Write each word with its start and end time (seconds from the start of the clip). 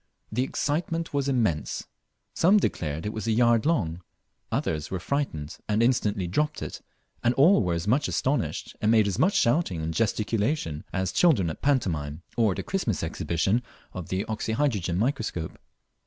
The 0.31 0.41
excitement 0.41 1.13
was 1.13 1.29
immense. 1.29 1.85
Some 2.33 2.57
declared 2.57 3.05
it 3.05 3.13
was 3.13 3.27
a 3.27 3.31
yard 3.31 3.67
long; 3.67 4.01
others 4.51 4.89
were 4.89 4.99
frightened, 4.99 5.55
and 5.69 5.83
instantly 5.83 6.25
dropped 6.25 6.63
it, 6.63 6.81
and 7.23 7.35
all 7.35 7.61
were 7.61 7.75
as 7.75 7.87
much 7.87 8.07
astonished, 8.07 8.75
and 8.81 8.89
made 8.89 9.07
as 9.07 9.19
much 9.19 9.35
shouting 9.35 9.79
and 9.79 9.93
gesticulation, 9.93 10.83
as 10.91 11.11
children 11.11 11.51
at 11.51 11.57
a 11.57 11.61
pantomime, 11.61 12.23
or 12.35 12.53
at 12.53 12.57
a 12.57 12.63
Christmas 12.63 13.03
exhibition 13.03 13.61
of 13.93 14.09
the 14.09 14.25
oxyhydrogen 14.25 14.97
microscope. 14.97 15.59